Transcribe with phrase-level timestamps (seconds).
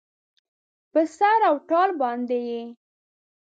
[0.91, 2.61] په سر او تال باندې یې